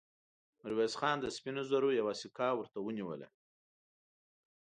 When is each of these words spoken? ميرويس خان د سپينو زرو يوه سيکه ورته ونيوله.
ميرويس 0.61 0.93
خان 0.99 1.17
د 1.21 1.25
سپينو 1.35 1.61
زرو 1.71 1.89
يوه 1.99 2.13
سيکه 2.21 2.47
ورته 2.55 2.77
ونيوله. 2.81 3.27